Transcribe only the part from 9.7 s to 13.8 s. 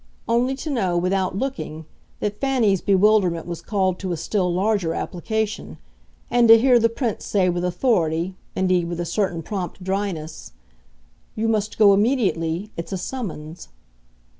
dryness: "You must go immediately it's a summons."